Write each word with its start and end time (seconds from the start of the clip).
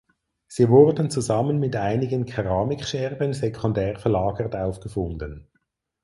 Sie 0.47 0.67
wurden 0.69 1.11
zusammen 1.11 1.59
mit 1.59 1.75
einigen 1.75 2.25
Keramikscherben 2.25 3.33
sekundär 3.33 3.99
verlagert 3.99 4.55
aufgefunden. 4.55 5.47